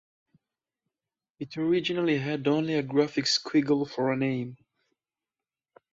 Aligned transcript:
It 1.37 1.57
originally 1.57 2.17
had 2.17 2.47
only 2.47 2.73
a 2.73 2.81
graphic 2.81 3.25
'squiggle' 3.25 3.87
for 3.87 4.11
a 4.11 4.17
name. 4.17 4.57